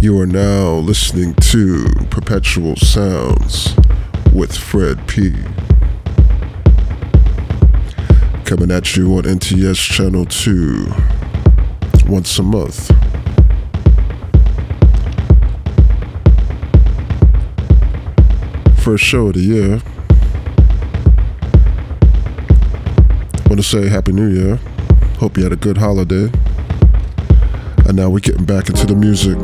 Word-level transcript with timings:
You 0.00 0.20
are 0.20 0.26
now 0.26 0.74
listening 0.74 1.34
to 1.34 1.88
Perpetual 2.08 2.76
Sounds 2.76 3.74
with 4.32 4.56
Fred 4.56 5.08
P. 5.08 5.32
Coming 8.44 8.70
at 8.70 8.96
you 8.96 9.16
on 9.16 9.24
NTS 9.24 9.74
Channel 9.74 10.24
2 10.26 10.86
once 12.08 12.38
a 12.38 12.44
month. 12.44 12.92
First 18.84 19.02
show 19.02 19.26
of 19.26 19.34
the 19.34 19.40
year. 19.40 19.80
Want 23.48 23.56
to 23.56 23.64
say 23.64 23.88
Happy 23.88 24.12
New 24.12 24.28
Year. 24.28 24.60
Hope 25.18 25.36
you 25.36 25.42
had 25.42 25.52
a 25.52 25.56
good 25.56 25.78
holiday. 25.78 26.30
And 27.88 27.96
now 27.96 28.08
we're 28.10 28.20
getting 28.20 28.44
back 28.44 28.68
into 28.68 28.86
the 28.86 28.94
music. 28.94 29.36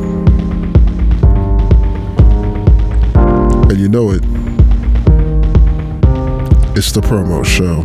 And 3.75 3.81
you 3.81 3.89
know 3.89 4.11
it. 4.11 4.23
It's 6.77 6.93
the 6.93 7.01
promo 7.01 7.43
show. 7.45 7.81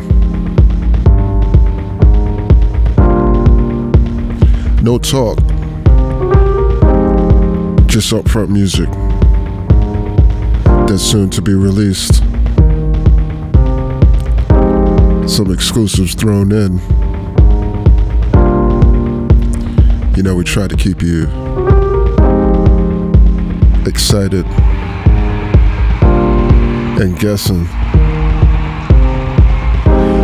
No 4.83 4.99
talk. 4.99 5.39
Just 7.89 8.13
upfront 8.13 8.51
music. 8.51 8.89
That's 10.87 11.03
soon 11.03 11.29
to 11.31 11.43
be 11.43 11.55
released. 11.55 12.19
Some 15.29 15.53
exclusives 15.53 16.15
thrown 16.15 16.53
in. 16.53 16.79
You 20.17 20.23
know, 20.23 20.37
we 20.37 20.45
try 20.45 20.69
to 20.69 20.77
keep 20.77 21.03
you 21.03 21.25
excited 23.87 24.47
and 27.01 27.19
guessing. 27.19 27.67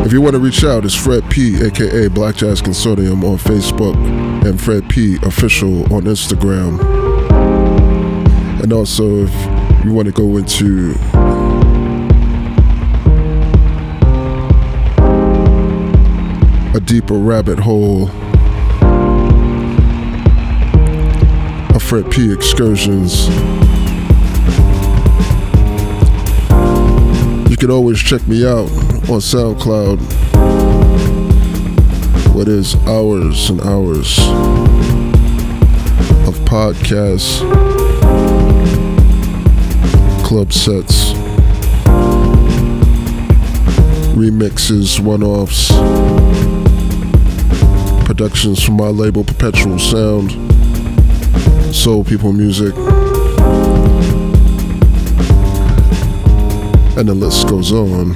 If 0.04 0.12
you 0.12 0.20
want 0.20 0.34
to 0.34 0.38
reach 0.38 0.62
out, 0.62 0.84
it's 0.84 0.94
Fred 0.94 1.28
P, 1.30 1.56
aka 1.64 2.08
Black 2.08 2.36
Jazz 2.36 2.60
Consortium 2.60 3.24
on 3.24 3.38
Facebook, 3.38 3.96
and 4.46 4.60
Fred 4.60 4.88
P 4.88 5.16
Official 5.22 5.82
on 5.92 6.02
Instagram. 6.02 6.78
And 8.62 8.72
also, 8.72 9.24
if 9.24 9.84
you 9.84 9.92
want 9.92 10.06
to 10.06 10.12
go 10.12 10.36
into 10.36 10.94
a 16.76 16.80
deeper 16.80 17.14
rabbit 17.14 17.58
hole 17.58 18.10
of 21.74 21.82
Fred 21.82 22.10
P 22.10 22.30
excursions, 22.32 23.28
you 27.56 27.68
can 27.68 27.70
always 27.70 27.98
check 27.98 28.28
me 28.28 28.44
out 28.44 28.68
on 29.08 29.18
SoundCloud. 29.18 29.98
What 32.34 32.48
is 32.48 32.74
hours 32.84 33.48
and 33.48 33.62
hours 33.62 34.18
of 36.28 36.38
podcasts, 36.44 37.40
club 40.22 40.52
sets, 40.52 41.14
remixes, 44.12 45.00
one 45.00 45.22
offs, 45.22 45.68
productions 48.06 48.62
from 48.62 48.76
my 48.76 48.88
label 48.88 49.24
Perpetual 49.24 49.78
Sound, 49.78 50.32
Soul 51.74 52.04
People 52.04 52.34
Music. 52.34 52.74
And 56.96 57.08
the 57.08 57.14
list 57.14 57.46
goes 57.48 57.72
on. 57.72 58.14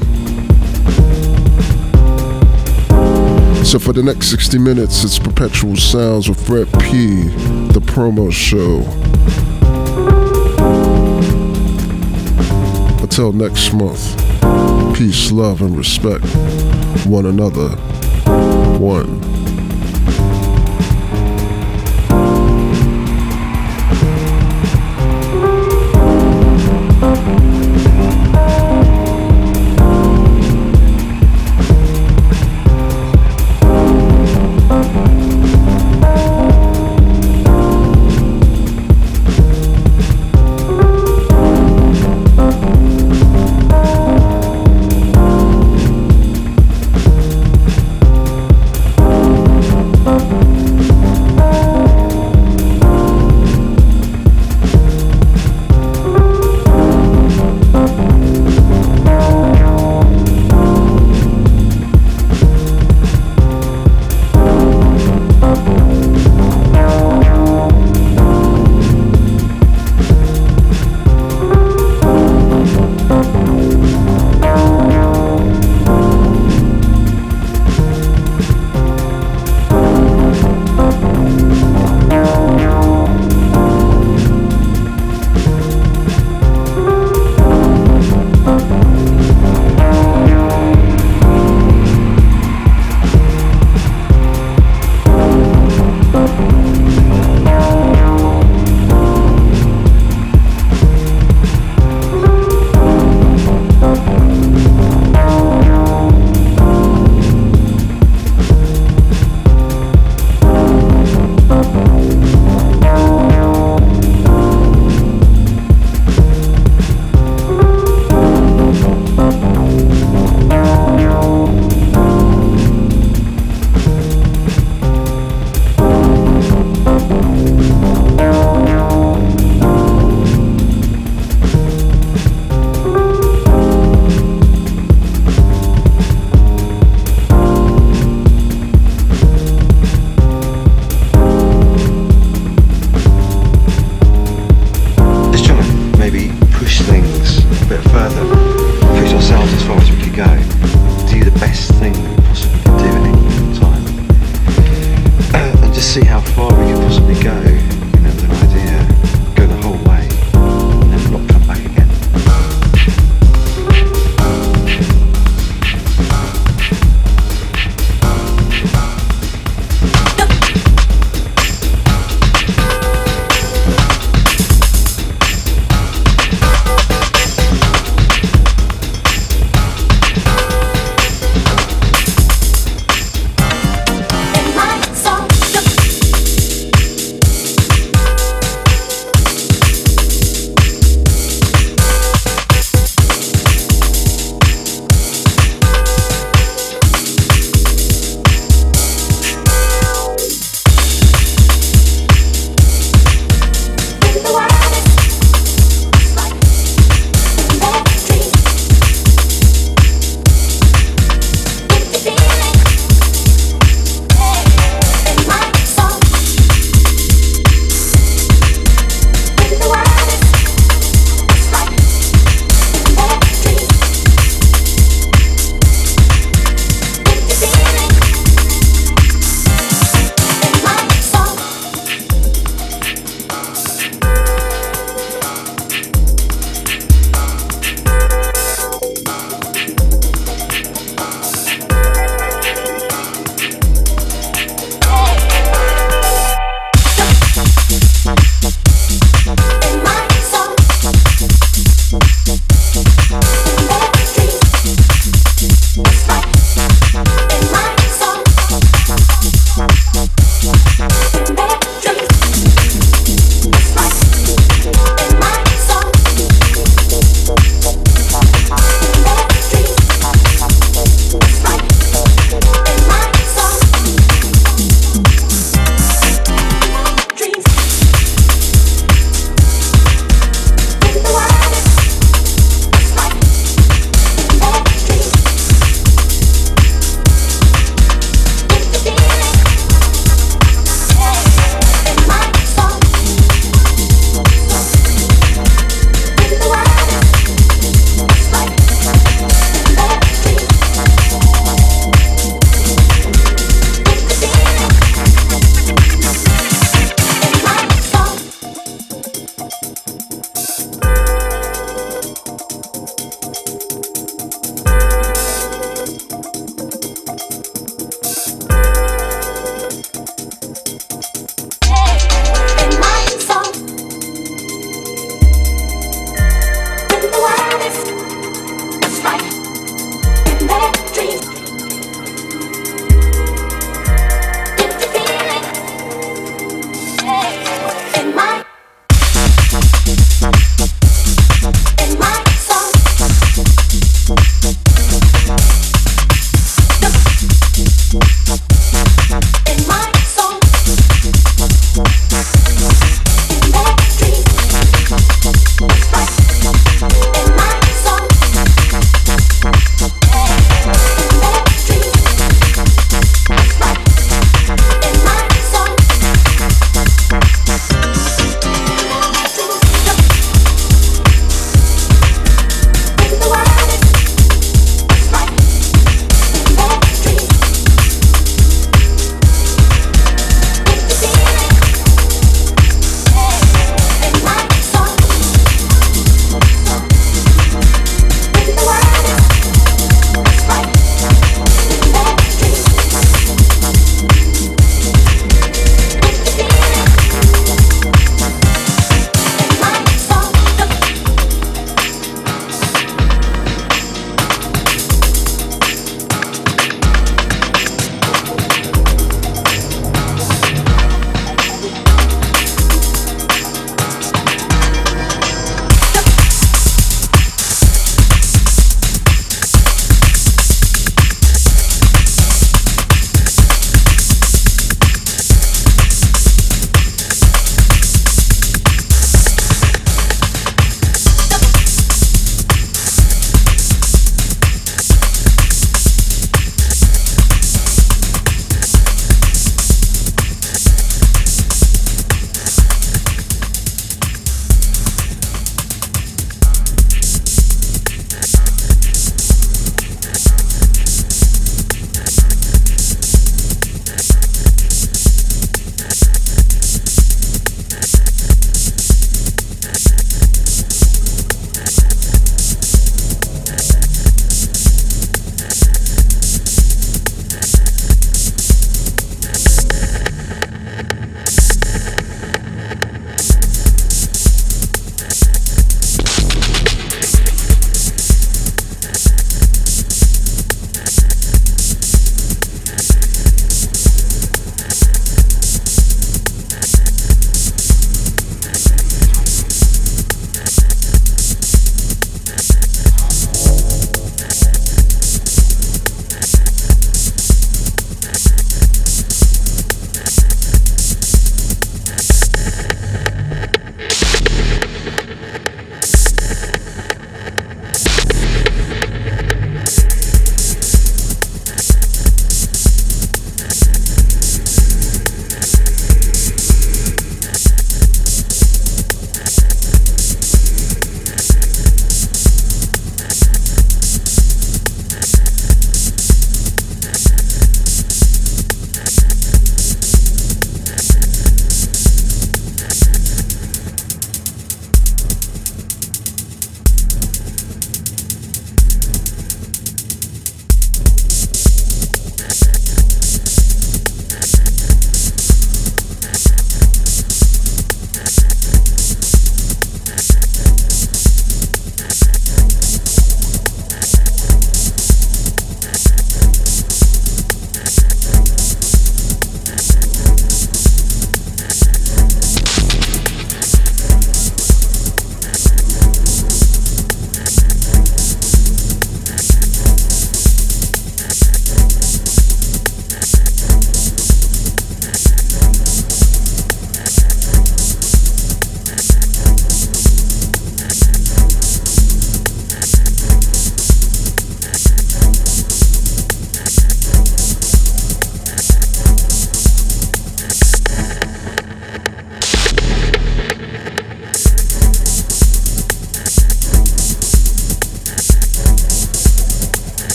So 3.64 3.79
for 3.79 3.92
the 3.92 4.02
next 4.02 4.30
60 4.30 4.58
minutes, 4.58 5.05
it's 5.05 5.18
Perpetual 5.18 5.77
Sounds 5.77 6.29
with 6.29 6.45
Fred 6.46 6.67
P, 6.80 7.24
the 7.73 7.80
promo 7.80 8.33
show. 8.33 8.80
Until 13.02 13.33
next 13.33 13.73
month, 13.74 14.17
peace, 14.97 15.30
love, 15.30 15.61
and 15.61 15.77
respect 15.77 16.24
one 17.07 17.27
another. 17.27 17.68
One. 18.79 19.30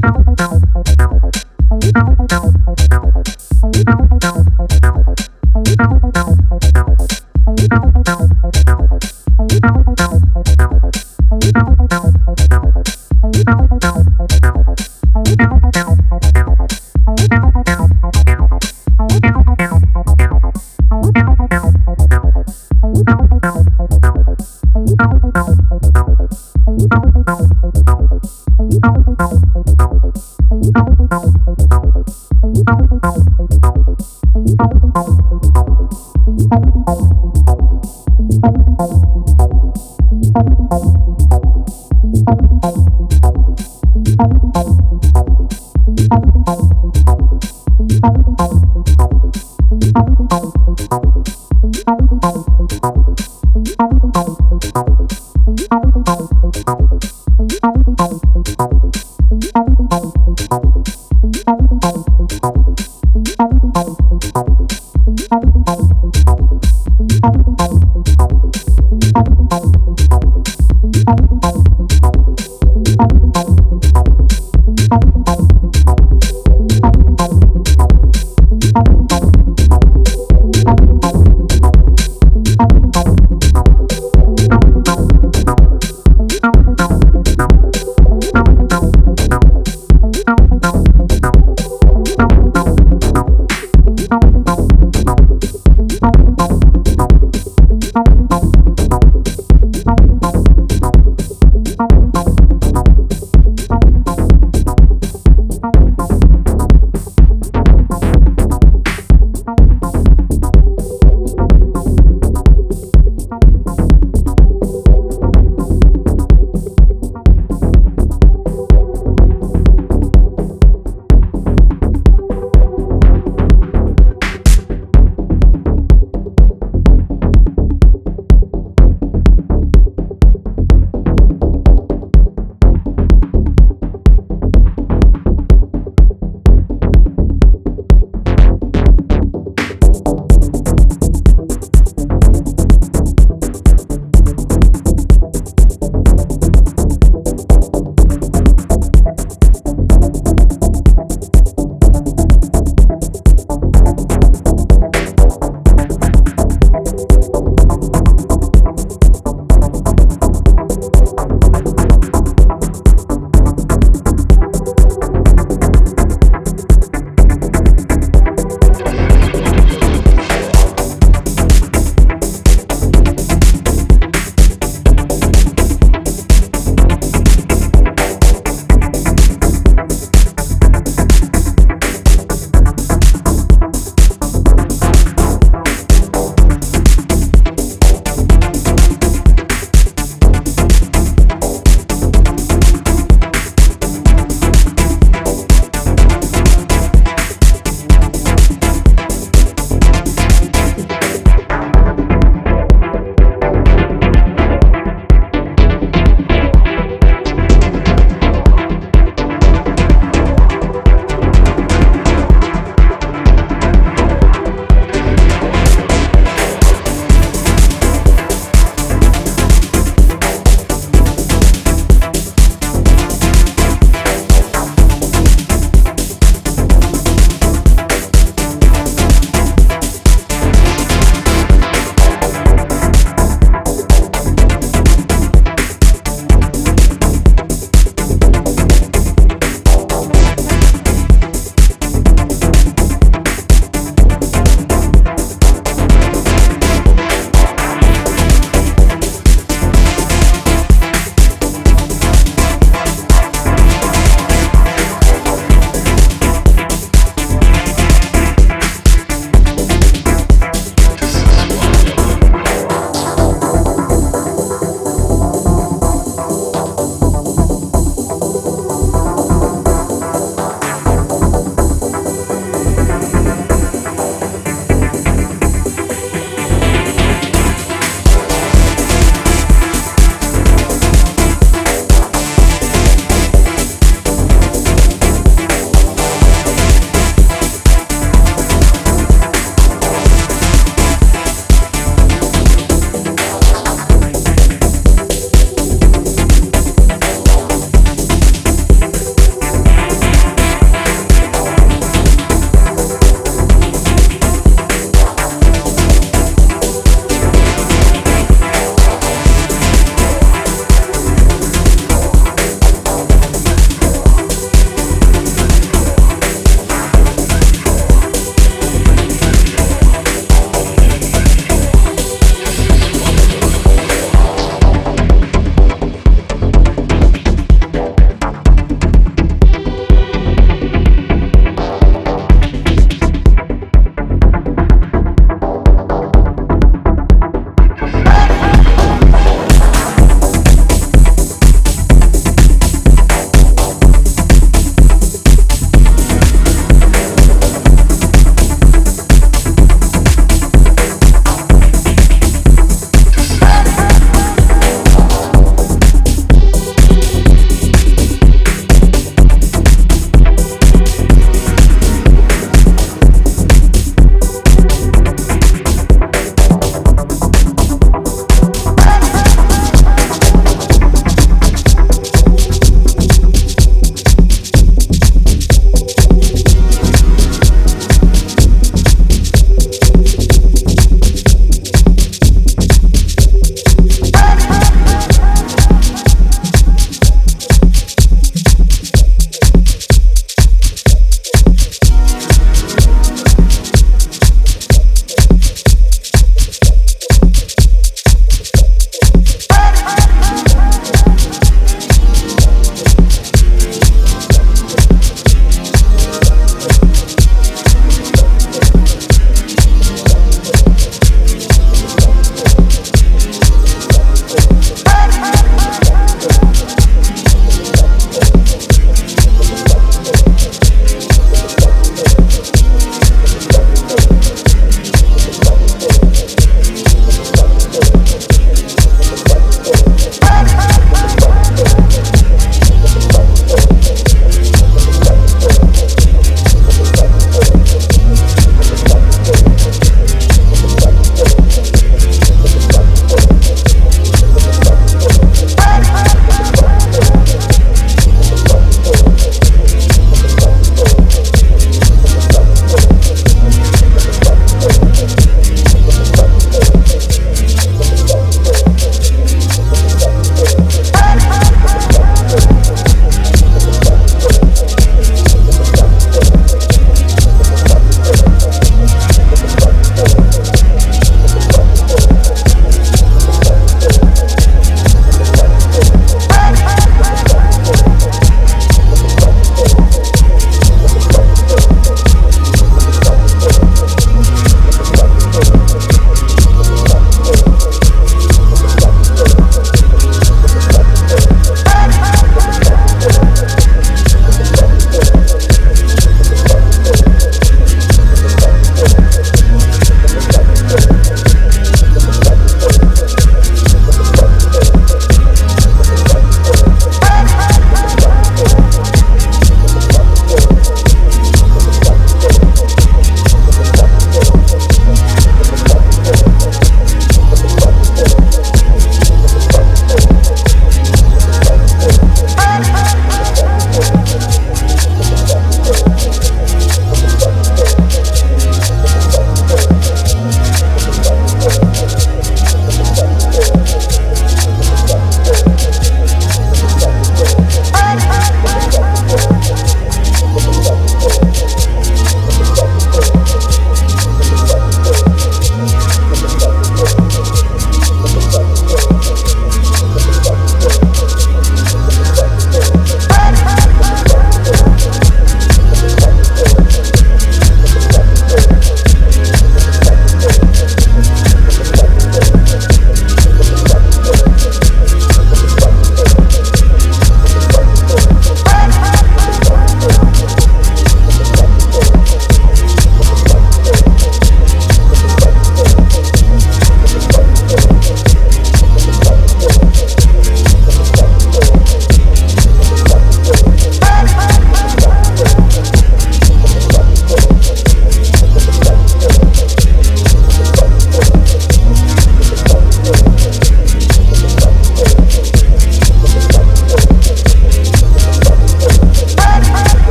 Tchau, 0.00 0.24
tchau. 0.36 0.61